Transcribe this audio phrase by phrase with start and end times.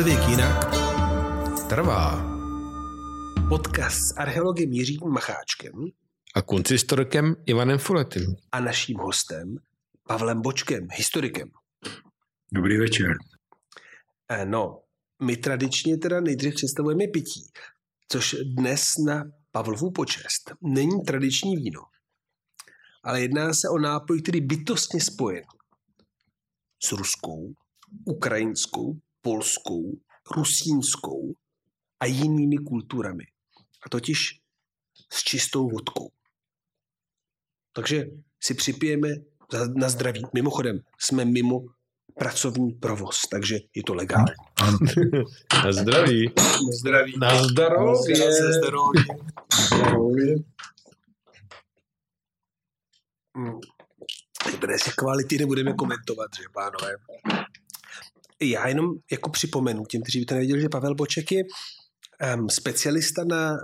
[0.00, 0.70] Středověk jinak
[1.68, 2.22] Trvá.
[3.48, 5.72] podcast s archeologem Jiřím Macháčkem
[6.34, 8.36] A koncistorkem Ivanem Fuletým.
[8.52, 9.56] a naším hostem
[10.08, 11.50] Pavlem Bočkem, historikem.
[12.52, 13.06] Dobrý večer.
[14.28, 14.82] Eh, No,
[15.22, 17.50] my tradičně teda nejdřív představujeme pití,
[18.08, 21.80] což dnes na Pavlovu počest není tradiční víno,
[23.04, 25.44] ale jedná se o nápoj, který bytostně spojen
[26.84, 27.54] s ruskou,
[28.04, 29.92] ukrajinskou, polskou,
[30.36, 31.34] rusínskou
[32.00, 33.24] a jinými kulturami.
[33.86, 34.40] A totiž
[35.12, 36.10] s čistou vodkou.
[37.72, 38.04] Takže
[38.40, 39.08] si připijeme
[39.74, 40.22] na zdraví.
[40.34, 41.60] Mimochodem, jsme mimo
[42.18, 44.32] pracovní provoz, takže je to legální.
[45.64, 46.32] Na zdraví.
[46.36, 47.14] Na zdraví.
[47.18, 48.18] Na zdarově.
[48.18, 50.34] Na zdarově.
[53.36, 53.60] Hmm.
[54.60, 56.96] Dnes si kvality nebudeme komentovat, že pánové.
[58.42, 61.44] Já jenom jako připomenu těm, kteří by to nevěděli, že Pavel Boček je
[62.36, 63.56] um, specialista na,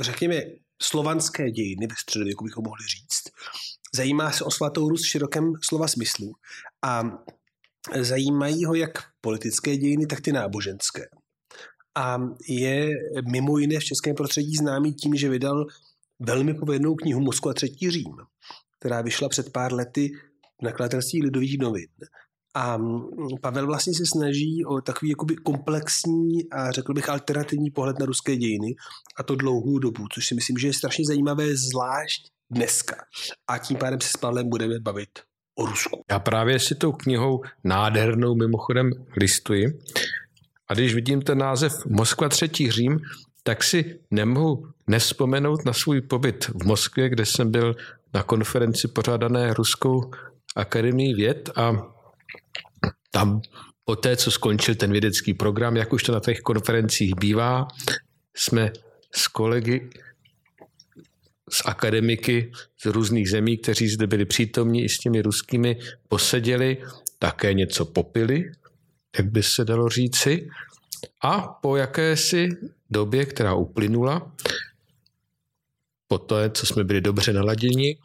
[0.00, 0.42] řekněme,
[0.82, 3.22] slovanské dějiny ve středověku, bychom mohli říct.
[3.94, 6.32] Zajímá se o svatou Rus v širokém slova smyslu
[6.82, 7.02] a
[8.00, 11.02] zajímají ho jak politické dějiny, tak ty náboženské.
[11.94, 12.18] A
[12.48, 12.90] je
[13.30, 15.66] mimo jiné v českém prostředí známý tím, že vydal
[16.18, 18.16] velmi povednou knihu Moskva třetí Řím,
[18.78, 20.10] která vyšla před pár lety
[20.60, 21.88] v nakladatelství Lidových novin.
[22.54, 23.02] A mm,
[23.40, 28.36] Pavel vlastně se snaží o takový jakoby komplexní a řekl bych alternativní pohled na ruské
[28.36, 28.74] dějiny
[29.16, 32.96] a to dlouhou dobu, což si myslím, že je strašně zajímavé, zvlášť dneska.
[33.48, 35.08] A tím pádem se s Pavlem budeme bavit
[35.58, 36.00] o Rusku.
[36.10, 39.78] Já právě si tou knihou nádhernou mimochodem listuji.
[40.68, 43.00] A když vidím ten název Moskva třetí Řím,
[43.42, 47.76] tak si nemohu nespomenout na svůj pobyt v Moskvě, kde jsem byl
[48.14, 50.10] na konferenci pořádané Ruskou
[50.56, 51.72] akademii věd a
[53.14, 53.40] tam
[53.84, 57.68] po té, co skončil ten vědecký program, jak už to na těch konferencích bývá,
[58.36, 58.72] jsme
[59.14, 59.90] s kolegy
[61.50, 62.52] z akademiky
[62.82, 65.78] z různých zemí, kteří zde byli přítomní i s těmi ruskými,
[66.08, 66.78] poseděli,
[67.18, 68.52] také něco popili,
[69.18, 70.48] jak by se dalo říci.
[71.20, 72.48] A po jakési
[72.90, 74.32] době, která uplynula,
[76.08, 77.98] po té, co jsme byli dobře naladěni,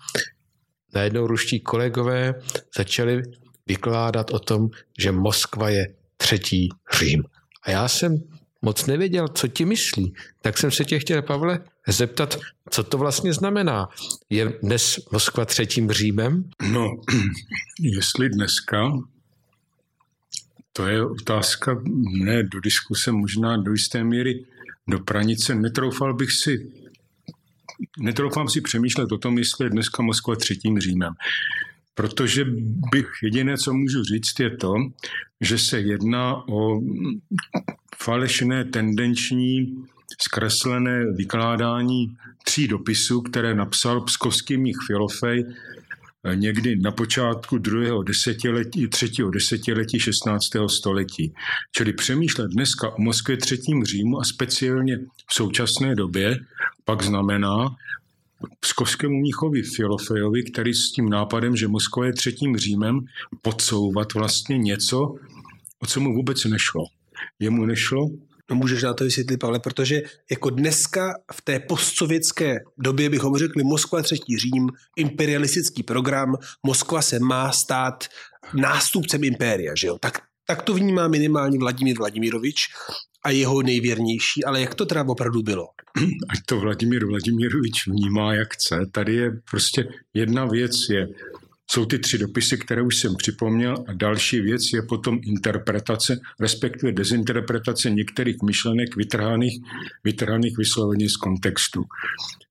[0.93, 2.33] najednou ruští kolegové
[2.77, 3.23] začali
[3.67, 4.69] vykládat o tom,
[4.99, 6.69] že Moskva je třetí
[6.99, 7.23] Řím.
[7.63, 8.23] A já jsem
[8.61, 10.13] moc nevěděl, co ti myslí.
[10.41, 12.37] Tak jsem se tě chtěl, Pavle, zeptat,
[12.69, 13.89] co to vlastně znamená.
[14.29, 16.49] Je dnes Moskva třetím Římem?
[16.71, 16.89] No,
[17.79, 18.91] jestli dneska,
[20.73, 21.81] to je otázka
[22.23, 24.45] ne do diskuse, možná do jisté míry
[24.87, 25.55] do pranice.
[25.55, 26.71] Netroufal bych si,
[27.99, 31.13] netroufám si přemýšlet o tom, jestli je dneska Moskva třetím Římem.
[31.97, 32.45] Protože
[32.91, 34.73] bych jediné, co můžu říct, je to,
[35.41, 36.81] že se jedná o
[37.95, 39.75] falešné, tendenční,
[40.21, 45.45] zkreslené vykládání tří dopisů, které napsal pskovský mních Filofej
[46.33, 50.43] někdy na počátku druhého desetiletí, třetího desetiletí 16.
[50.67, 51.33] století.
[51.71, 56.39] Čili přemýšlet dneska o Moskvě třetím Římu a speciálně v současné době
[56.85, 57.75] pak znamená
[58.59, 62.99] pskovskému mnichovi Filofejovi, který s tím nápadem, že Moskva je třetím Římem,
[63.41, 65.15] podsouvat vlastně něco,
[65.79, 66.83] o co mu vůbec nešlo.
[67.39, 68.09] Jemu nešlo
[68.49, 73.63] No můžeš na to vysvětlit, Pavle, protože jako dneska v té postsovětské době bychom řekli
[73.63, 78.05] Moskva třetí Řím, imperialistický program, Moskva se má stát
[78.53, 79.97] nástupcem impéria, že jo?
[79.99, 82.57] Tak, tak to vnímá minimálně Vladimír Vladimirovič
[83.23, 85.67] a jeho nejvěrnější, ale jak to teda opravdu bylo?
[86.29, 88.79] ať to Vladimír Vladimirovič vnímá, jak chce.
[88.91, 91.07] Tady je prostě jedna věc je,
[91.71, 96.91] jsou ty tři dopisy, které už jsem připomněl a další věc je potom interpretace, respektive
[96.91, 99.59] dezinterpretace některých myšlenek vytrhaných,
[100.03, 101.83] vytrhaných vysloveně z kontextu.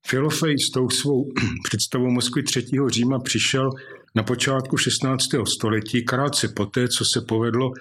[0.07, 1.33] Filofej s tou svou
[1.65, 3.71] představou Moskvy třetího Říma přišel
[4.15, 5.25] na počátku 16.
[5.45, 7.73] století, krátce poté, co se povedlo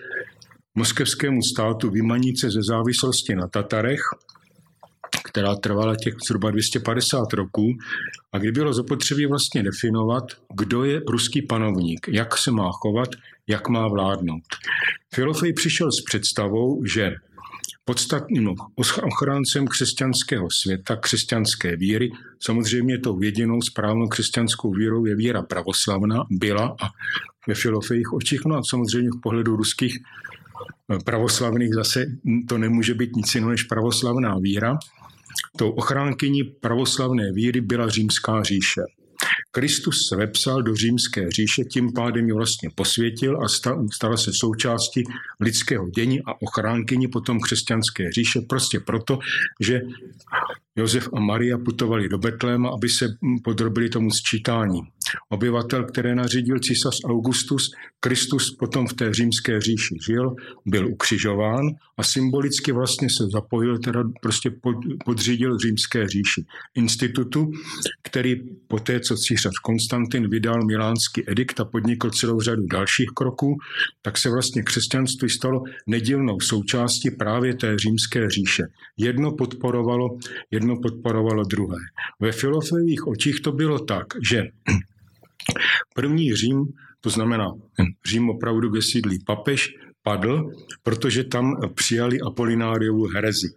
[0.76, 4.02] moskevskému státu vymanit se ze závislosti na Tatarech,
[5.24, 7.68] která trvala těch zhruba 250 roků
[8.32, 10.24] a kdy bylo zapotřebí vlastně definovat,
[10.56, 13.10] kdo je ruský panovník, jak se má chovat,
[13.48, 14.44] jak má vládnout.
[15.14, 17.16] Filofej přišel s představou, že
[17.86, 18.56] podstatným
[19.04, 26.76] ochráncem křesťanského světa, křesťanské víry, samozřejmě tou jedinou správnou křesťanskou vírou je víra pravoslavná, byla
[26.82, 26.88] a
[27.48, 29.98] ve Filofejích očích, no a samozřejmě v pohledu ruských
[31.06, 32.06] pravoslavných zase
[32.50, 34.78] to nemůže být nic jiného než pravoslavná víra.
[35.58, 38.82] Tou ochránkyní pravoslavné víry byla římská říše.
[39.52, 43.48] Kristus se vepsal do římské říše, tím pádem ji vlastně posvětil a
[43.94, 45.04] stala se součástí
[45.40, 49.20] lidského dění a ochránkyni potom křesťanské říše, prostě proto,
[49.62, 49.82] že
[50.76, 53.08] Josef a Maria putovali do Betléma, aby se
[53.44, 54.82] podrobili tomu sčítání.
[55.30, 60.36] Obyvatel, které nařídil císař Augustus, Kristus potom v té římské říši žil,
[60.66, 61.66] byl ukřižován
[61.98, 64.52] a symbolicky vlastně se zapojil, teda prostě
[65.06, 66.46] podřídil římské říši.
[66.76, 67.52] Institutu,
[68.04, 68.36] který
[68.68, 73.58] poté, co císař Konstantin vydal milánský edikt a podnikl celou řadu dalších kroků,
[74.02, 78.64] tak se vlastně křesťanství stalo nedílnou součástí právě té římské říše.
[78.98, 80.18] Jedno podporovalo,
[80.52, 81.78] jedno podporovalo druhé.
[82.20, 84.44] Ve filofejích očích to bylo tak, že
[85.96, 86.66] první Řím,
[87.02, 87.46] to znamená
[88.06, 89.70] Řím opravdu, kde sídlí papež,
[90.04, 90.52] padl,
[90.84, 93.48] protože tam přijali Apolináriovu herezi.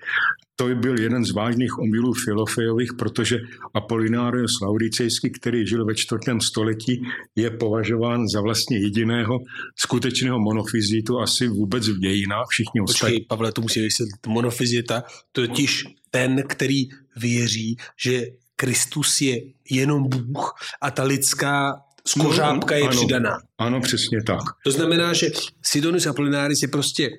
[0.56, 3.36] To byl jeden z vážných omylů Filofejových, protože
[3.74, 7.02] Apolinárius Laudicejský, který žil ve čtvrtém století,
[7.36, 9.38] je považován za vlastně jediného
[9.76, 12.46] skutečného monofizitu asi vůbec v dějinách.
[12.50, 13.16] Všichni ostatní.
[13.16, 14.26] Počkej, Pavle, to musí vysvětlit.
[14.26, 15.02] Monofizita,
[15.32, 18.22] totiž ten, který věří, že
[18.60, 19.40] Kristus je
[19.70, 21.72] jenom Bůh a ta lidská
[22.06, 23.38] skořápka no, je ano, přidaná.
[23.58, 24.40] Ano, přesně tak.
[24.64, 25.26] To znamená, že
[25.62, 27.10] Sidonus Apollinaris je prostě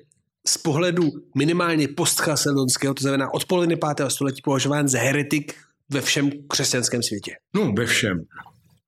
[0.46, 1.02] z pohledu
[1.36, 4.10] minimálně postchalcedonského, to znamená od poloviny 5.
[4.10, 5.54] století, považován za heretik
[5.90, 7.32] ve všem křesťanském světě.
[7.54, 8.24] No, ve všem.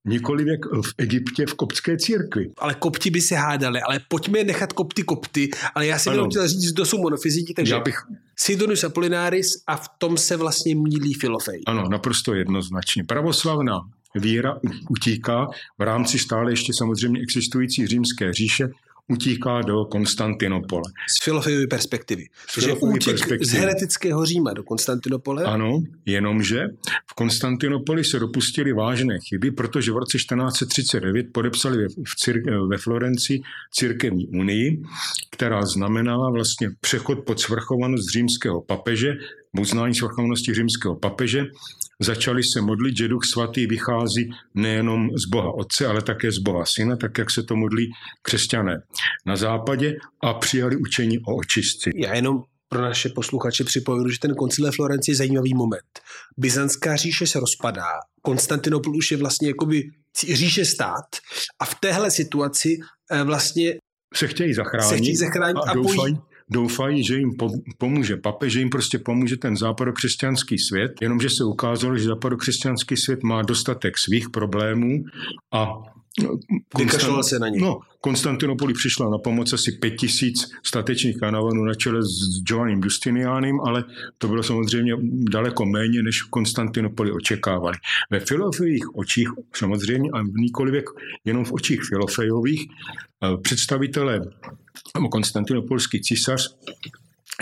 [0.04, 2.50] Nikoli jak v Egyptě v koptské církvi.
[2.58, 6.48] Ale kopti by se hádali, ale pojďme nechat kopty kopty, ale já jsem jenom chtěl
[6.48, 7.96] říct, kdo jsou monofyziti, takže já bych...
[8.36, 11.60] Sidonus Apollinaris a v tom se vlastně mílí Filofej.
[11.66, 13.04] Ano, naprosto jednoznačně.
[13.04, 13.80] Pravoslavná
[14.14, 14.58] víra
[14.90, 15.46] utíká
[15.78, 18.68] v rámci stále ještě samozřejmě existující římské říše
[19.12, 20.82] utíká do Konstantinopole.
[21.18, 22.24] Z filofejové perspektivy.
[22.58, 22.66] Z
[23.04, 23.44] perspektivy.
[23.44, 25.44] z heretického Říma do Konstantinopole?
[25.44, 26.66] Ano, jenomže
[27.10, 32.78] v Konstantinopoli se dopustili vážné chyby, protože v roce 1439 podepsali ve, v cir- ve
[32.78, 33.40] Florenci
[33.72, 34.82] církevní unii,
[35.30, 39.12] která znamenala vlastně přechod pod svrchovanost římského papeže
[39.60, 41.44] uznání svrchovanosti římského papeže,
[42.02, 46.64] začali se modlit, že Duch Svatý vychází nejenom z Boha Otce, ale také z Boha
[46.66, 47.90] Syna, tak jak se to modlí
[48.22, 48.82] křesťané
[49.26, 51.90] na západě a přijali učení o očistci.
[51.96, 56.00] Já jenom pro naše posluchače připomenu, že ten koncil Florenci je zajímavý moment.
[56.38, 57.88] Byzantská říše se rozpadá,
[58.22, 59.82] Konstantinopol už je vlastně jakoby
[60.32, 61.06] říše stát
[61.60, 62.78] a v téhle situaci
[63.10, 63.74] eh, vlastně
[64.14, 66.18] se chtějí zachránit, se chtějí zachránit a, a doufají,
[66.50, 67.30] doufají, že jim
[67.78, 73.22] pomůže papež, že jim prostě pomůže ten západokřesťanský svět, jenomže se ukázalo, že západokřesťanský svět
[73.22, 75.04] má dostatek svých problémů
[75.52, 75.68] a
[76.72, 77.24] Konstant...
[77.24, 77.60] se na ně.
[77.60, 83.60] No, Konstantinopoli přišla na pomoc asi pět tisíc statečných kanavanů na čele s Giovannim Justinianem,
[83.60, 83.84] ale
[84.18, 84.92] to bylo samozřejmě
[85.30, 87.76] daleko méně, než v Konstantinopoli očekávali.
[88.10, 90.84] Ve Filofejích očích samozřejmě, a nikoliv
[91.24, 92.66] jenom v očích Filofejových,
[93.24, 94.20] eh, představitelé
[95.10, 96.56] Konstantinopolský císař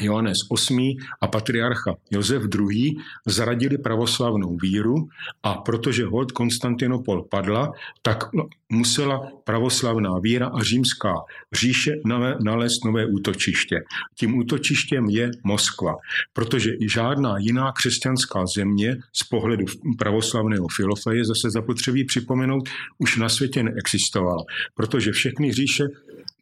[0.03, 0.39] Johannes
[0.71, 2.97] VIII a patriarcha Josef II.
[3.27, 5.09] zradili pravoslavnou víru
[5.43, 8.25] a protože hod Konstantinopol padla, tak
[8.73, 11.15] musela pravoslavná víra a římská
[11.53, 11.93] říše
[12.45, 13.81] nalézt nové útočiště.
[14.15, 15.95] Tím útočištěm je Moskva,
[16.33, 19.65] protože žádná jiná křesťanská země z pohledu
[19.99, 25.85] pravoslavného filofeje zase zapotřebí připomenout už na světě neexistovala, protože všechny říše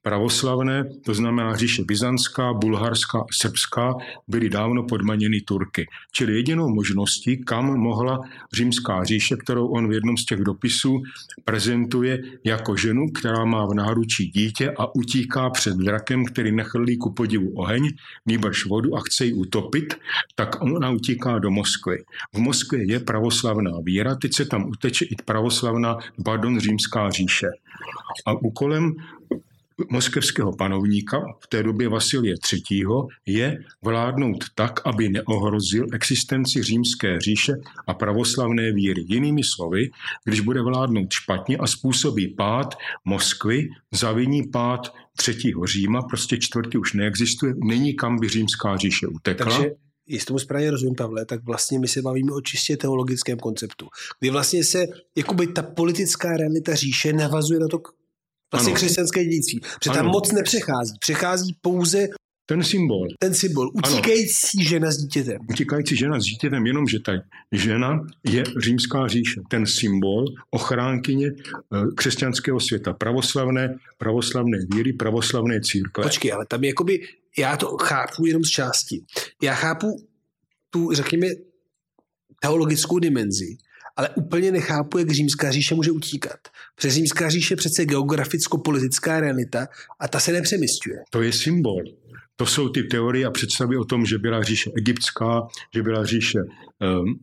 [0.09, 3.95] pravoslavné, to znamená říše byzantská, bulharská srbská,
[4.29, 5.87] byly dávno podmaněny Turky.
[6.13, 8.21] Čili jedinou možností, kam mohla
[8.53, 11.03] římská říše, kterou on v jednom z těch dopisů
[11.45, 17.13] prezentuje jako ženu, která má v náručí dítě a utíká před drakem, který nechrlí ku
[17.13, 17.89] podivu oheň,
[18.27, 19.95] nýbrž vodu a chce ji utopit,
[20.35, 22.05] tak ona utíká do Moskvy.
[22.35, 27.47] V Moskvě je pravoslavná víra, teď se tam uteče i pravoslavná, pardon, římská říše.
[28.27, 28.97] A úkolem
[29.91, 32.85] moskevského panovníka, v té době Vasilie III.,
[33.27, 37.53] je vládnout tak, aby neohrozil existenci římské říše
[37.87, 39.05] a pravoslavné víry.
[39.09, 39.91] Jinými slovy,
[40.25, 46.93] když bude vládnout špatně a způsobí pád Moskvy, zaviní pád třetího Říma, prostě čtvrtý už
[46.93, 49.47] neexistuje, není kam by římská říše utekla.
[49.47, 49.71] Takže
[50.09, 53.87] jestli tomu správně rozumím, Pavle, tak vlastně my se bavíme o čistě teologickém konceptu,
[54.21, 57.79] kdy vlastně se jakoby ta politická realita říše navazuje na to
[58.53, 58.77] Vlastně ano.
[58.77, 59.61] křesťanské dědictví.
[59.61, 60.93] Protože tam moc nepřechází.
[61.01, 62.09] Přechází pouze
[62.49, 63.09] ten symbol.
[63.19, 63.71] Ten symbol.
[63.75, 64.69] Utíkající ano.
[64.69, 65.39] žena s dítětem.
[65.51, 67.13] Utíkající žena s dítětem, jenomže ta
[67.53, 69.41] žena je římská říše.
[69.51, 72.93] Ten symbol ochránkyně eh, křesťanského světa.
[72.93, 76.05] Pravoslavné, pravoslavné víry, pravoslavné církve.
[76.05, 77.01] Počkej, ale tam jakoby,
[77.39, 79.05] já to chápu jenom z části.
[79.43, 79.97] Já chápu
[80.71, 81.27] tu, řekněme,
[82.41, 83.57] teologickou dimenzi,
[83.99, 86.39] ale úplně nechápu, jak římská říše může utíkat.
[86.77, 89.67] Přes římská říše přece geograficko-politická realita
[90.01, 90.97] a ta se nepřemysťuje.
[91.11, 91.83] To je symbol.
[92.37, 95.41] To jsou ty teorie a představy o tom, že byla říše egyptská,
[95.75, 97.19] že byla říše um,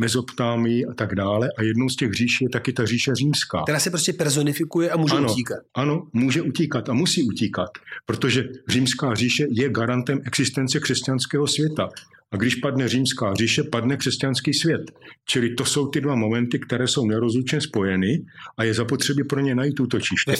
[0.00, 1.48] Mezopotámii a tak dále.
[1.58, 3.62] A jednou z těch říší je taky ta říše římská.
[3.62, 5.58] Která se prostě personifikuje a může ano, utíkat.
[5.74, 7.70] Ano, může utíkat a musí utíkat,
[8.06, 11.88] protože římská říše je garantem existence křesťanského světa.
[12.32, 14.80] A když padne římská říše, padne křesťanský svět.
[15.26, 18.24] Čili to jsou ty dva momenty, které jsou nerozlučně spojeny
[18.58, 20.30] a je zapotřebí pro ně najít útočiště.
[20.30, 20.36] Ve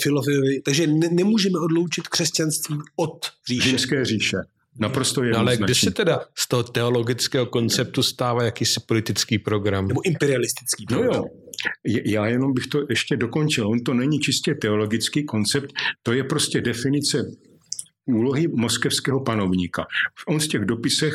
[0.65, 3.69] takže ne, nemůžeme odloučit křesťanství od říše.
[3.69, 4.37] Římské říše.
[4.79, 9.89] Naprosto no, ale kdy se teda z toho teologického konceptu stává jakýsi politický program?
[9.89, 11.13] Nebo imperialistický program?
[11.13, 11.29] No
[11.85, 13.69] jo, já jenom bych to ještě dokončil.
[13.69, 17.25] On to není čistě teologický koncept, to je prostě definice
[18.07, 19.87] úlohy moskevského panovníka.
[20.27, 21.13] On z těch dopisech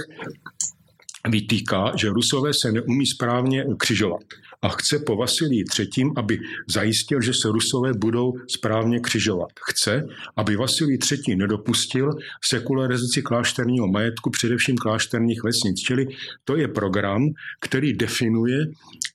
[1.30, 4.22] vytýká, že Rusové se neumí správně křižovat
[4.62, 9.50] a chce po Vasilii III., aby zajistil, že se Rusové budou správně křižovat.
[9.70, 11.36] Chce, aby Vasilij III.
[11.36, 12.10] nedopustil
[12.44, 15.80] sekularizaci klášterního majetku, především klášterních vesnic.
[15.80, 16.08] Čili
[16.44, 18.58] to je program, který definuje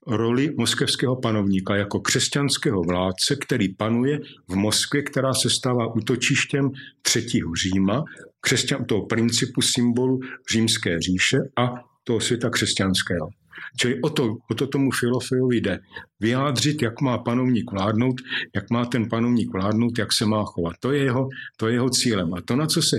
[0.06, 6.70] roli moskevského panovníka jako křesťanského vládce, který panuje v Moskvě, která se stává útočištěm
[7.02, 8.04] třetího Říma,
[8.40, 10.20] křesťan, toho principu symbolu
[10.52, 11.68] římské říše a
[12.04, 13.28] toho světa křesťanského.
[13.76, 15.78] Čili o to, o to tomu filofiovi jde.
[16.20, 18.14] Vyjádřit, jak má panovník vládnout,
[18.54, 20.72] jak má ten panovník vládnout, jak se má chovat.
[20.80, 22.34] To je jeho, to je jeho cílem.
[22.34, 22.96] A to, na co se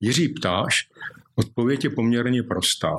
[0.00, 0.88] Jiří ptáš,
[1.36, 2.90] Odpověď je poměrně prostá.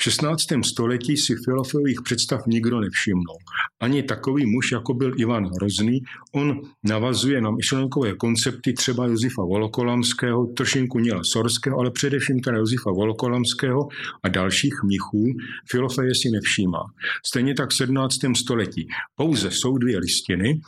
[0.00, 0.40] V 16.
[0.64, 3.36] století si filofových představ nikdo nevšimnul.
[3.80, 6.00] Ani takový muž, jako byl Ivan Hrozný,
[6.34, 12.90] on navazuje na myšlenkové koncepty třeba Josefa Volokolamského, trošinku Nila Sorského, ale především teda Josefa
[12.90, 13.88] Volokolamského
[14.22, 15.24] a dalších mnichů,
[15.70, 16.82] filofeje si nevšímá.
[17.26, 18.14] Stejně tak v 17.
[18.36, 18.88] století.
[19.16, 20.60] Pouze jsou dvě listiny,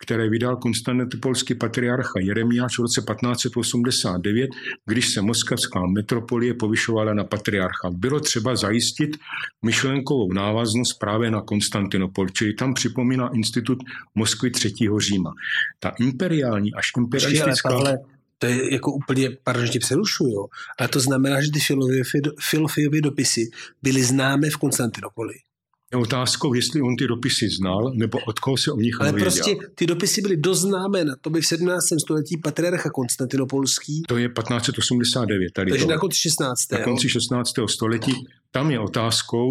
[0.00, 4.50] které vydal konstantinopolský patriarcha Jeremiáš v roce 1589,
[4.86, 7.90] když se moskevská metropolie povyšovala na patriarcha.
[7.90, 9.16] Bylo třeba zajistit
[9.64, 13.78] myšlenkovou návaznost právě na Konstantinopol, čili tam připomíná institut
[14.14, 15.32] Moskvy třetího Říma.
[15.80, 17.68] Ta imperiální až imperialistická...
[17.68, 17.98] Pavle,
[18.38, 21.60] to je jako úplně, pardon, že tě přerušuju, ale to znamená, že ty
[22.40, 23.50] Filofejovy dopisy
[23.82, 25.34] byly známé v Konstantinopoli.
[25.92, 29.24] Je otázkou, jestli on ty dopisy znal, nebo od koho se o nich Ale věděl.
[29.24, 31.84] prostě ty dopisy byly doznámé na to by v 17.
[32.04, 34.02] století patriarcha Konstantinopolský.
[34.08, 35.52] To je 1589.
[35.52, 36.72] Tady Takže to, na konci 16.
[36.72, 37.52] Na konci 16.
[37.66, 38.12] století.
[38.50, 39.50] Tam je otázkou,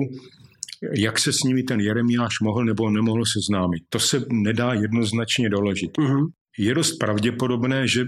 [0.96, 3.84] jak se s nimi ten Jeremiáš mohl nebo nemohl seznámit.
[3.90, 5.98] To se nedá jednoznačně doložit.
[5.98, 8.06] Uh-huh je dost pravděpodobné, že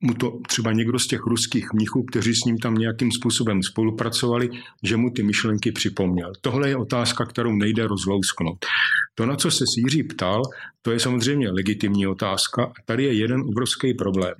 [0.00, 4.50] mu to třeba někdo z těch ruských mnichů, kteří s ním tam nějakým způsobem spolupracovali,
[4.82, 6.32] že mu ty myšlenky připomněl.
[6.40, 8.66] Tohle je otázka, kterou nejde rozlousknout.
[9.14, 10.42] To, na co se Jiří ptal,
[10.82, 12.64] to je samozřejmě legitimní otázka.
[12.64, 14.34] A tady je jeden obrovský problém.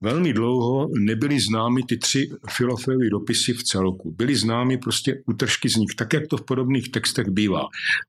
[0.00, 4.14] Velmi dlouho nebyly známy ty tři Filofejovy dopisy v celku.
[4.18, 7.62] Byly známy prostě útržky z nich, tak jak to v podobných textech bývá.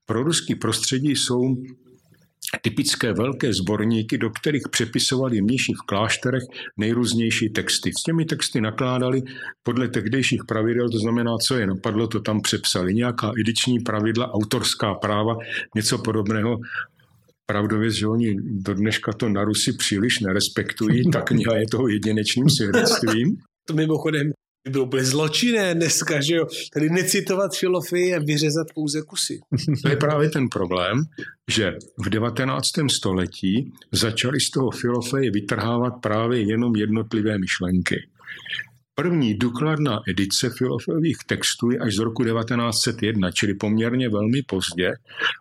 [0.06, 1.56] Pro ruský prostředí jsou
[2.62, 6.42] typické velké sborníky, do kterých přepisovali v klášterech
[6.76, 7.90] nejrůznější texty.
[7.98, 9.22] S těmi texty nakládali
[9.62, 12.94] podle tehdejších pravidel, to znamená, co je napadlo, to tam přepsali.
[12.94, 15.36] Nějaká ediční pravidla, autorská práva,
[15.74, 16.56] něco podobného.
[17.46, 22.50] Pravdově, že oni do dneška to na Rusy příliš nerespektují, ta kniha je toho jedinečným
[22.50, 23.36] svědectvím.
[23.68, 24.32] To mimochodem
[24.64, 29.40] by bylo úplně zločinné dneska, že jo, tady necitovat filofii a vyřezat pouze kusy.
[29.82, 31.02] To je právě ten problém,
[31.50, 32.66] že v 19.
[32.90, 37.96] století začali z toho filofeje vytrhávat právě jenom jednotlivé myšlenky.
[39.00, 44.92] První důkladná edice filofových textů je až z roku 1901, čili poměrně velmi pozdě.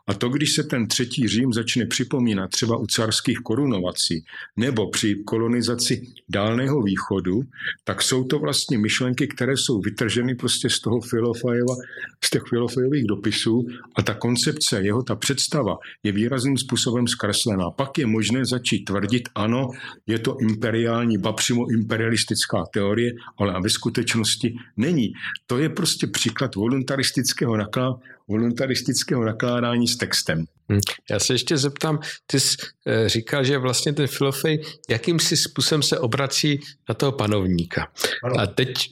[0.08, 4.24] A to, když se ten třetí Řím začne připomínat třeba u carských korunovací
[4.58, 7.42] nebo při kolonizaci Dálného východu,
[7.84, 11.76] tak jsou to vlastně myšlenky, které jsou vytrženy prostě z toho Filofajeva,
[12.24, 17.72] z těch Filofejových dopisů a ta koncepce, jeho ta představa je výrazným způsobem zkreslená.
[17.72, 19.70] Pak je možné začít tvrdit, ano,
[20.08, 25.12] je to imperiální, ba přímo imperialistická teorie, ale ale ve skutečnosti není.
[25.48, 30.46] To je prostě příklad voluntaristického, naklá, voluntaristického nakládání s textem.
[30.72, 30.80] Hm.
[31.10, 36.00] Já se ještě zeptám, ty jsi eh, říkal, že vlastně ten filofej jakýmsi způsobem se
[36.00, 37.92] obrací na toho panovníka.
[38.24, 38.40] Ano.
[38.40, 38.90] A teď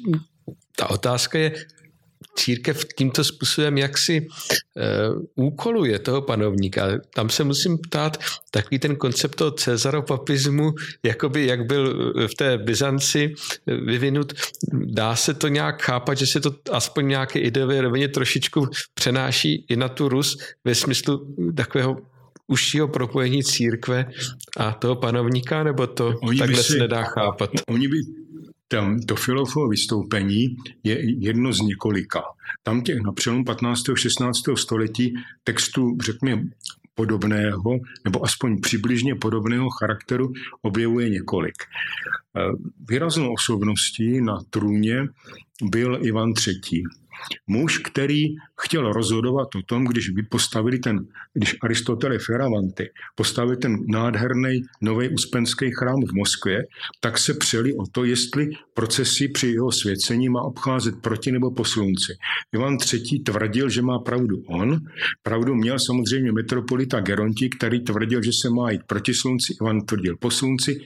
[0.75, 1.51] ta otázka je,
[2.37, 6.87] církev tímto způsobem jaksi uh, úkoluje toho panovníka.
[7.13, 8.17] Tam se musím ptát,
[8.51, 10.71] takový ten koncept toho cezaropapismu,
[11.03, 13.33] jakoby jak byl v té Byzanci
[13.67, 14.33] vyvinut,
[14.73, 19.75] dá se to nějak chápat, že se to aspoň nějaké ideové rovině trošičku přenáší i
[19.75, 21.97] na tu Rus ve smyslu takového
[22.47, 24.05] užšího propojení církve
[24.57, 27.49] a toho panovníka, nebo to oni takhle si, se nedá chápat?
[27.67, 27.97] Oni by
[28.67, 32.21] tam to Filofovo vystoupení je jedno z několika.
[32.63, 33.89] Tam těch na přelomu 15.
[33.89, 34.39] a 16.
[34.55, 36.43] století textu, řekněme,
[36.95, 41.55] podobného, nebo aspoň přibližně podobného charakteru objevuje několik.
[42.89, 45.07] Výraznou osobností na trůně
[45.63, 46.83] byl Ivan III.
[47.47, 48.23] Muž, který
[48.61, 50.99] chtěl rozhodovat o tom, když postavili ten,
[51.33, 56.63] když Aristoteles Feravanty postavil ten nádherný nový uspenský chrám v Moskvě,
[56.99, 61.65] tak se přeli o to, jestli procesy při jeho svěcení má obcházet proti nebo po
[61.65, 62.13] slunci.
[62.53, 63.19] Ivan III.
[63.19, 64.79] tvrdil, že má pravdu on.
[65.23, 69.53] Pravdu měl samozřejmě metropolita Geronti, který tvrdil, že se má jít proti slunci.
[69.61, 70.79] Ivan tvrdil po slunci.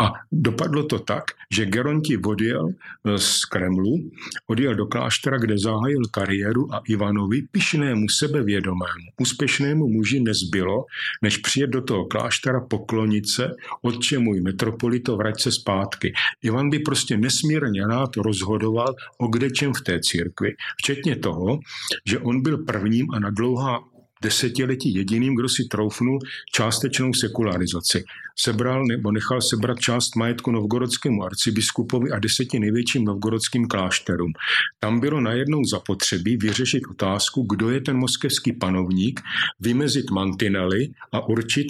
[0.00, 4.10] A dopadlo to tak, že Geronti odjel eh, z Kremlu,
[4.46, 10.84] odjel do kláštera, kde zahájil kariéru a Ivanovi, pišnému, sebevědomému, úspěšnému muži nezbylo,
[11.22, 13.50] než přijet do toho kláštera poklonit se,
[13.82, 16.12] otče můj metropolito, vrať se zpátky.
[16.42, 21.58] Ivan by prostě nesmírně rád rozhodoval o kdečem v té církvi, včetně toho,
[22.06, 23.80] že on byl prvním a na dlouhá
[24.22, 26.18] desetiletí jediným, kdo si troufnul
[26.52, 28.04] částečnou sekularizaci.
[28.36, 34.32] Sebral nebo nechal sebrat část majetku novgorodskému arcibiskupovi a deseti největším novgorodským klášterům.
[34.78, 39.20] Tam bylo najednou zapotřebí vyřešit otázku, kdo je ten moskevský panovník,
[39.60, 41.66] vymezit mantinely a určit,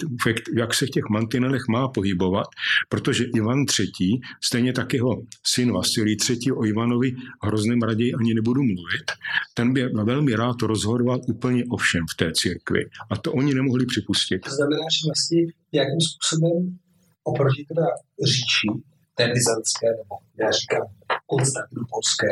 [0.57, 2.47] jak se v těch mantinelech má pohybovat,
[2.89, 6.51] protože Ivan III., stejně tak jeho syn Vasilij III.
[6.51, 9.11] o Ivanovi hrozném raději ani nebudu mluvit,
[9.53, 12.85] ten by velmi rád rozhodoval úplně o všem v té církvi.
[13.09, 14.39] A to oni nemohli připustit.
[14.39, 16.79] To znamená, že vlastně jakým způsobem
[17.23, 17.87] oproti teda
[18.31, 18.67] říši,
[19.15, 20.87] té byzantské, nebo já říkám
[21.25, 22.31] konstantinopolské,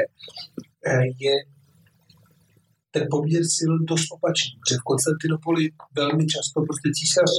[0.87, 1.35] eh, je
[2.91, 5.63] ten poměr sil dost opačný, protože v Konstantinopoli
[5.95, 7.31] velmi často prostě císař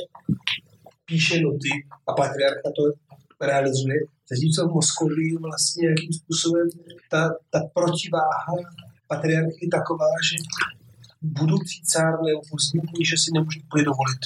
[1.05, 1.73] píše noty
[2.09, 2.83] a patriarcha to
[3.51, 3.99] realizuje,
[4.31, 6.67] zatímco v Moskvě vlastně jakým způsobem
[7.11, 7.21] ta,
[7.53, 8.55] ta protiváha
[9.07, 10.37] patriarchy je taková, že
[11.23, 12.41] budoucí cár nebo
[13.09, 13.31] že si
[13.67, 14.19] úplně dovolit.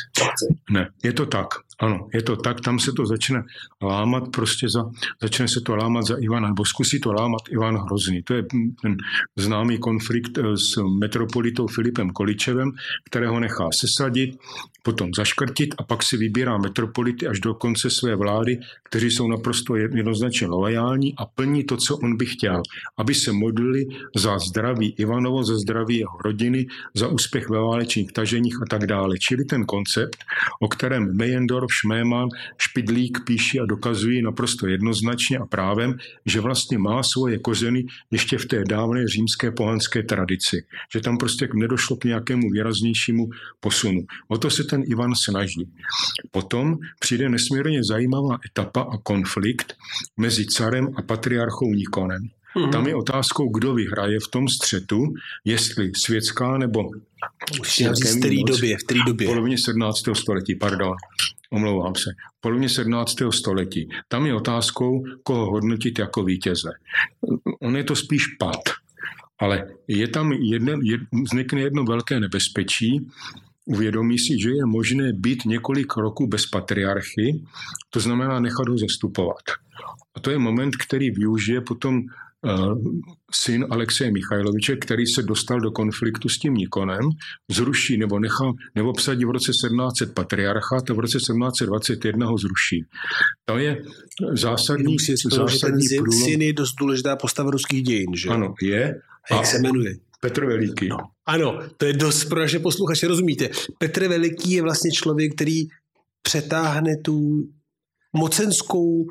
[0.71, 1.49] Ne, je to tak.
[1.81, 3.43] Ano, je to tak, tam se to začne
[3.83, 4.91] lámat prostě za,
[5.23, 8.23] začne se to lámat za Ivana, nebo zkusí to lámat Ivan Hrozný.
[8.23, 8.43] To je
[8.83, 8.97] ten
[9.37, 12.73] známý konflikt eh, s metropolitou Filipem Količevem,
[13.05, 14.39] kterého nechá sesadit,
[14.85, 19.77] potom zaškrtit a pak si vybírá metropolity až do konce své vlády, kteří jsou naprosto
[19.77, 22.63] jednoznačně loajální a plní to, co on by chtěl,
[22.99, 28.57] aby se modlili za zdraví Ivanovo, za zdraví jeho rodiny, za úspěch ve válečných taženích
[28.63, 29.19] a tak dále.
[29.19, 30.17] Čili ten koncept,
[30.61, 35.95] o kterém Mejendorf, Šméman, Špidlík píší a dokazují naprosto jednoznačně a právem,
[36.27, 40.65] že vlastně má svoje kořeny ještě v té dávné římské pohanské tradici.
[40.95, 43.29] Že tam prostě nedošlo k nějakému výraznějšímu
[43.61, 44.01] posunu.
[44.29, 45.69] O to se ten Ivan snaží.
[46.31, 49.75] Potom přijde nesmírně zajímavá etapa a konflikt
[50.17, 52.29] mezi carem a patriarchou Nikonem.
[52.57, 52.71] Mm-hmm.
[52.71, 54.99] Tam je otázkou, kdo vyhraje v tom střetu,
[55.45, 56.83] jestli světská nebo
[57.65, 59.27] v které době, v které době?
[59.27, 60.03] V polovině 17.
[60.13, 60.97] století, pardon,
[61.55, 63.17] omlouvám se, v polovině 17.
[63.31, 63.89] století.
[64.09, 66.71] Tam je otázkou, koho hodnotit jako vítěze.
[67.61, 68.61] On je to spíš pad,
[69.39, 73.07] ale je tam jedno, jed, vznikne jedno velké nebezpečí,
[73.65, 77.41] uvědomí si, že je možné být několik roků bez patriarchy,
[77.91, 79.45] to znamená nechat ho zastupovat.
[80.15, 82.03] A to je moment, který využije potom
[83.33, 87.01] syn Alexeje Michajloviče, který se dostal do konfliktu s tím Nikonem,
[87.51, 92.85] zruší nebo nechá, nebo obsadí v roce 1700 patriarchát a v roce 1721 ho zruší.
[93.45, 93.83] To je
[94.33, 96.25] zásadní, si zásadní ten průlom.
[96.25, 98.29] Syn je dost důležitá postava ruských dějin, že?
[98.29, 98.95] Ano, je.
[99.31, 99.95] A jak se jmenuje?
[100.21, 100.89] Petr Veliký.
[100.89, 100.97] No.
[101.27, 103.49] Ano, to je dost pro naše posluchače, rozumíte.
[103.79, 105.63] Petr Veliký je vlastně člověk, který
[106.23, 107.45] přetáhne tu
[108.17, 109.07] mocenskou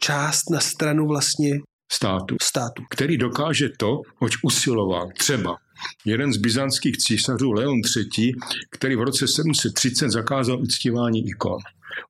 [0.00, 1.58] část na stranu vlastně
[1.92, 2.82] státu, státu.
[2.90, 5.56] který dokáže to, oč usiloval třeba
[6.04, 8.32] jeden z byzantských císařů Leon III.,
[8.70, 11.58] který v roce 730 zakázal uctívání ikon.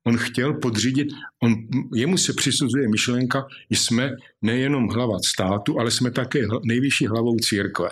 [0.07, 1.07] On chtěl podřídit,
[1.43, 1.55] on,
[1.95, 7.89] jemu se přisuzuje myšlenka, že jsme nejenom hlava státu, ale jsme také nejvyšší hlavou církve.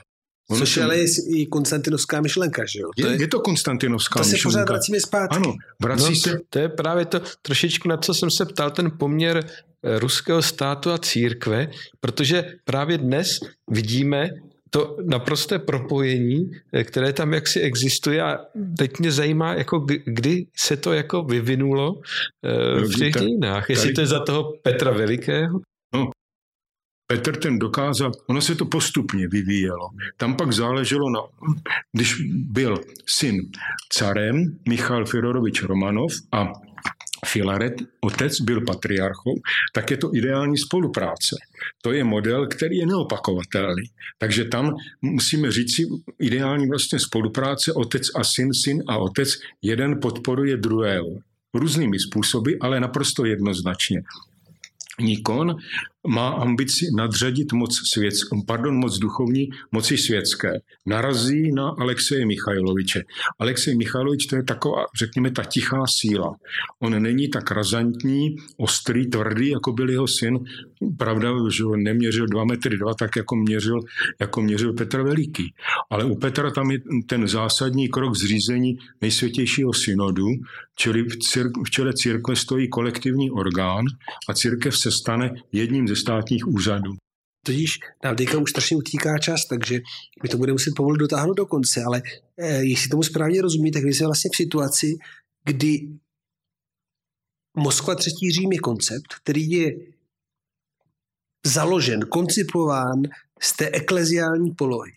[0.49, 1.05] On Což ale je
[1.36, 2.89] i konstantinovská myšlenka, že jo?
[3.01, 4.38] To je, je to konstantinovská myšlenka.
[4.38, 5.36] To se pořád vracíme zpátky.
[5.36, 6.39] Ano, vrací no, se.
[6.49, 9.45] To je právě to trošičku, na co jsem se ptal, ten poměr
[9.83, 11.67] ruského státu a církve,
[11.99, 13.39] protože právě dnes
[13.71, 14.29] vidíme
[14.69, 16.51] to naprosté propojení,
[16.83, 18.39] které tam jaksi existuje a
[18.77, 22.01] teď mě zajímá, jako kdy se to jako vyvinulo
[22.45, 23.69] eh, v těch dějinách.
[23.69, 25.60] Jestli to je za toho Petra Velikého?
[27.08, 29.89] Petr ten dokázal, ono se to postupně vyvíjelo.
[30.17, 31.20] Tam pak záleželo na,
[31.91, 33.52] když byl syn
[33.89, 36.48] carem Michal Firorovič Romanov a
[37.26, 39.36] Filaret, otec byl patriarchou,
[39.74, 41.36] tak je to ideální spolupráce.
[41.82, 43.84] To je model, který je neopakovatelný.
[44.17, 45.84] Takže tam musíme říct si
[46.20, 49.30] ideální vlastně spolupráce otec a syn, syn a otec.
[49.62, 51.08] Jeden podporuje druhého.
[51.54, 54.02] Různými způsoby, ale naprosto jednoznačně.
[55.00, 55.56] Nikon
[56.08, 58.13] má ambici nadřadit moc, svět,
[58.48, 60.52] pardon, moc duchovní moci světské.
[60.86, 63.04] Narazí na Alexeje Michajloviče.
[63.39, 66.36] Alexej Michajlovič to je taková, řekněme, ta tichá síla.
[66.80, 70.39] On není tak razantní, ostrý, tvrdý, jako byl jeho syn.
[70.98, 73.80] Pravda, že on neměřil 2 metry 2, tak jako měřil,
[74.20, 75.54] jako měřil Petr Veliký.
[75.89, 80.28] Ale u Petra tam je ten zásadní krok zřízení nejsvětějšího synodu,
[80.76, 83.86] čili v, cir- v čele církve stojí kolektivní orgán
[84.30, 86.95] a církev se stane jedním ze státních úřadů.
[87.45, 89.79] Totiž nám teďka už strašně utíká čas, takže
[90.23, 92.01] my to budeme muset povolit dotáhnout do konce, ale
[92.38, 94.97] eh, jestli tomu správně rozumí, tak vy jste vlastně v situaci,
[95.45, 95.88] kdy
[97.57, 99.71] Moskva třetí Řím je koncept, který je
[101.45, 103.01] založen, koncipován
[103.41, 104.91] z té ekleziální polohy.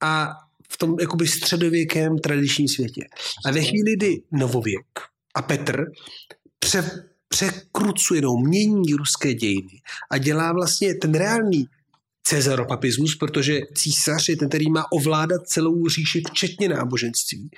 [0.00, 0.30] A
[0.68, 3.02] v tom jakoby středověkém tradičním světě.
[3.46, 4.86] A ve chvíli, kdy novověk
[5.34, 5.84] a Petr
[6.58, 11.66] pře, překrucuje, no, mění ruské dějiny a dělá vlastně ten reálný
[12.22, 17.50] cezaropapismus, protože císař je ten, který má ovládat celou říši, včetně náboženství,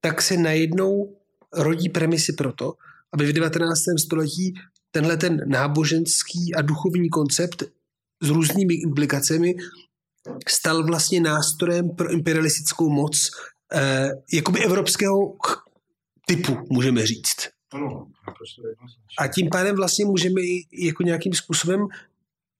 [0.00, 1.16] tak se najednou
[1.52, 2.72] rodí premisy proto,
[3.12, 3.80] aby v 19.
[3.98, 4.54] století
[4.90, 7.62] tenhle ten náboženský a duchovní koncept
[8.22, 9.54] s různými implikacemi
[10.48, 13.30] stal vlastně nástrojem pro imperialistickou moc
[13.74, 15.18] eh, jakoby evropského
[16.26, 17.48] typu, můžeme říct.
[17.72, 18.06] Ano,
[19.18, 21.80] A tím pádem vlastně můžeme i jako nějakým způsobem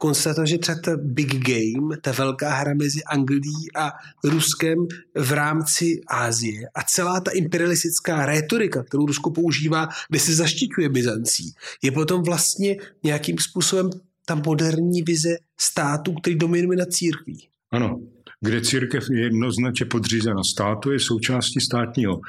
[0.00, 3.90] konstatovat, že třeba ta big game, ta velká hra mezi Anglií a
[4.24, 10.88] Ruskem v rámci Ázie a celá ta imperialistická retorika, kterou Rusko používá, kde se zaštiťuje
[10.88, 13.90] Byzancí, je potom vlastně nějakým způsobem
[14.26, 17.48] ta moderní vize státu, který dominuje na církví.
[17.72, 18.00] Ano,
[18.40, 22.20] kde církev je jednoznačně podřízena státu, je součástí státního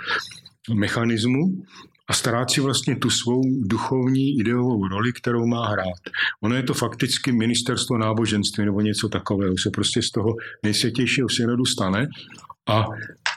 [0.74, 1.64] mechanismu
[2.12, 6.00] a ztrácí vlastně tu svou duchovní ideovou roli, kterou má hrát.
[6.44, 11.66] Ono je to fakticky ministerstvo náboženství nebo něco takového, se prostě z toho nejsvětějšího synodu
[11.66, 12.08] stane
[12.70, 12.86] a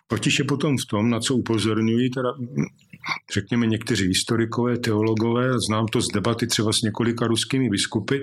[0.07, 2.29] potíž je potom v tom, na co upozorňují teda
[3.33, 8.19] řekněme někteří historikové, teologové, znám to z debaty třeba s několika ruskými biskupy,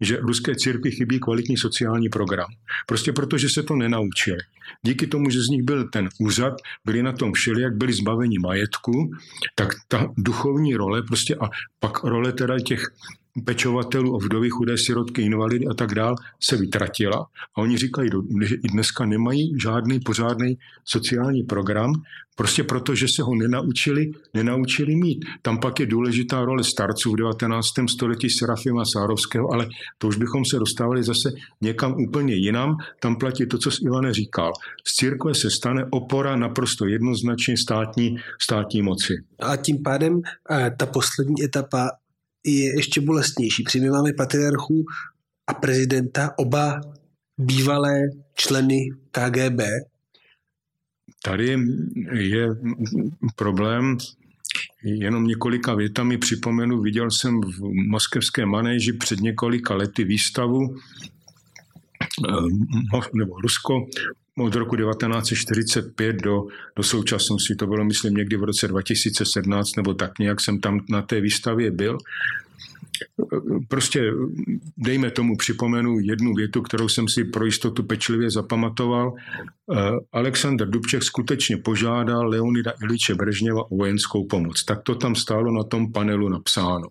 [0.00, 2.48] že ruské církvi chybí kvalitní sociální program.
[2.86, 4.38] Prostě protože se to nenaučili.
[4.82, 8.38] Díky tomu, že z nich byl ten úřad, byli na tom všeli, jak byli zbaveni
[8.38, 9.10] majetku,
[9.54, 11.48] tak ta duchovní role prostě a
[11.80, 12.82] pak role teda těch
[13.44, 17.26] pečovatelů o vdovy, chudé sirotky, invalidy a tak dál se vytratila.
[17.56, 18.10] A oni říkají,
[18.44, 21.92] že i dneska nemají žádný pořádný sociální program,
[22.36, 25.24] prostě proto, že se ho nenaučili, nenaučili mít.
[25.42, 27.66] Tam pak je důležitá role starců v 19.
[27.90, 29.66] století Serafima Sárovského, ale
[29.98, 32.76] to už bychom se dostávali zase někam úplně jinam.
[33.00, 34.52] Tam platí to, co s Ivane říkal.
[34.84, 39.14] Z církve se stane opora naprosto jednoznačně státní, státní moci.
[39.40, 41.90] A tím pádem eh, ta poslední etapa
[42.44, 43.62] je ještě bolestnější.
[43.62, 44.84] Protože my máme patriarchů
[45.46, 46.80] a prezidenta, oba
[47.38, 48.00] bývalé
[48.34, 49.60] členy KGB.
[51.24, 51.56] Tady
[52.12, 52.48] je
[53.36, 53.98] problém,
[54.82, 60.76] jenom několika větami připomenu, viděl jsem v moskevské manéži před několika lety výstavu
[62.28, 62.32] eh,
[63.14, 63.86] nebo Rusko
[64.38, 70.18] od roku 1945 do, do současnosti, to bylo myslím někdy v roce 2017 nebo tak
[70.18, 71.98] nějak jsem tam na té výstavě byl
[73.68, 74.12] prostě
[74.76, 79.12] dejme tomu připomenu jednu větu, kterou jsem si pro jistotu pečlivě zapamatoval.
[79.72, 84.64] Eh, Aleksandr Dubček skutečně požádal Leonida Iliče Brežněva o vojenskou pomoc.
[84.64, 86.88] Tak to tam stálo na tom panelu napsáno.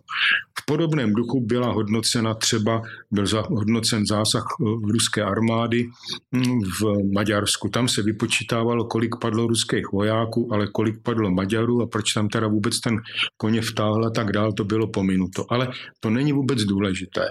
[0.59, 5.89] V podobném duchu byla hodnocena třeba, byl hodnocen zásah eh, ruské armády
[6.35, 7.69] hm, v Maďarsku.
[7.69, 12.47] Tam se vypočítávalo, kolik padlo ruských vojáků, ale kolik padlo Maďarů a proč tam teda
[12.47, 13.01] vůbec ten
[13.37, 15.45] koně vtáhl a tak dál, to bylo pominuto.
[15.49, 15.67] Ale
[16.01, 17.29] to není vůbec důležité.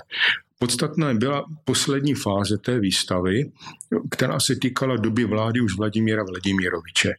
[0.58, 3.50] Podstatná byla poslední fáze té výstavy,
[4.10, 7.14] která se týkala doby vlády už Vladimíra Vladimiroviče.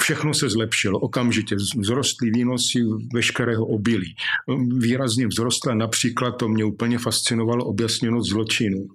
[0.00, 1.56] všechno se zlepšilo okamžitě.
[1.82, 2.78] Vzrostly výnosy
[3.14, 4.16] veškerého obilí.
[4.78, 8.88] Výrazně vzrostla například, to mě úplně fascinovalo, objasněnost zločinů.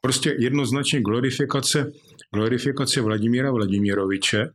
[0.00, 1.92] Prostě jednoznačně glorifikace,
[2.34, 4.50] glorifikace Vladimíra Vladimiroviče,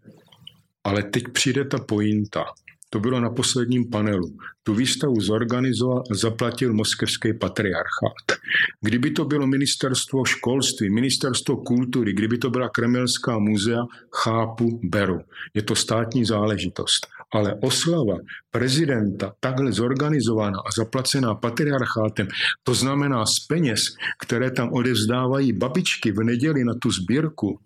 [0.83, 2.45] ale teď přijde ta pointa.
[2.93, 4.37] To bylo na posledním panelu.
[4.63, 8.37] Tu výstavu zorganizoval a zaplatil moskevský patriarchát.
[8.81, 13.83] Kdyby to bylo ministerstvo školství, ministerstvo kultury, kdyby to byla Kremelská muzea,
[14.15, 15.19] chápu, beru.
[15.53, 17.07] Je to státní záležitost.
[17.33, 18.17] Ale oslava
[18.51, 22.27] prezidenta takhle zorganizovaná a zaplacená patriarchátem,
[22.63, 23.81] to znamená z peněz,
[24.21, 27.59] které tam odevzdávají babičky v neděli na tu sbírku,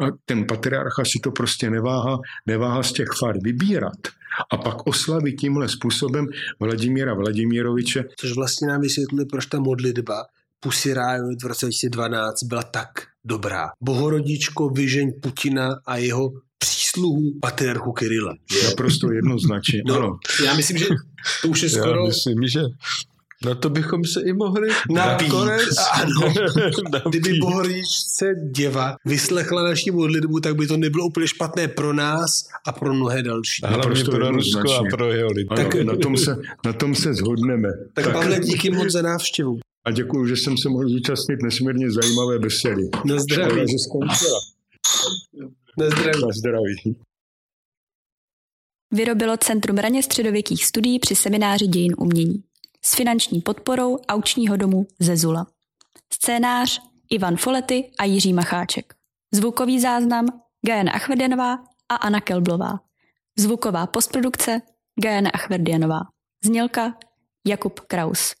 [0.00, 3.98] a ten patriarcha si to prostě neváha, neváha z těch far vybírat
[4.52, 6.26] a pak oslavit tímhle způsobem
[6.60, 8.04] Vladimíra Vladimiroviče.
[8.18, 10.24] Což vlastně nám vysvětluje, proč ta modlitba
[10.60, 12.88] Pussy Riot v roce 2012 byla tak
[13.24, 13.68] dobrá.
[13.80, 18.34] Bohorodičko vyžeň Putina a jeho přísluhu patriarchu Kirila.
[18.64, 20.18] Naprosto jednoznačně, no, ano.
[20.44, 20.86] Já myslím, že
[21.42, 22.00] to už je skoro...
[22.00, 22.60] Já myslím, že
[23.44, 25.32] No to bychom se i mohli napít.
[25.92, 26.34] Ano.
[27.08, 32.30] Kdyby bohorodičce děva vyslechla naši modlitbu, tak by to nebylo úplně špatné pro nás
[32.66, 33.62] a pro mnohé další.
[33.62, 35.48] A hlavně pro Rusko a pro jeho lidi.
[35.50, 37.68] Ano, tak, na, tom se, na tom se zhodneme.
[37.94, 39.58] Tak, tak Pavle, díky moc za návštěvu.
[39.84, 42.90] A děkuji, že jsem se mohl zúčastnit nesmírně zajímavé besedy.
[43.04, 43.50] Na zdraví.
[43.50, 44.40] Škoda, že skončila.
[45.78, 46.22] Na zdraví.
[46.22, 46.96] Na zdraví.
[48.92, 52.42] Vyrobilo Centrum raně středověkých studií při semináři dějin umění
[52.84, 55.46] s finanční podporou aučního domu Zezula.
[56.12, 58.94] Scénář Ivan Folety a Jiří Macháček.
[59.32, 60.26] Zvukový záznam
[60.66, 61.54] Gajana Achverdianová
[61.88, 62.80] a Anna Kelblová.
[63.38, 64.62] Zvuková postprodukce
[65.02, 66.00] Gajana Achverdianová.
[66.44, 66.98] Znělka
[67.46, 68.34] Jakub Kraus.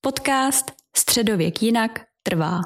[0.00, 2.60] Podcast Středověk jinak trvá.